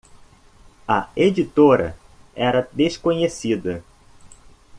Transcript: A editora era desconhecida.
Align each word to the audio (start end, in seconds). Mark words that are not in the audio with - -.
A 0.87 1.11
editora 1.15 1.95
era 2.33 2.67
desconhecida. 2.73 3.83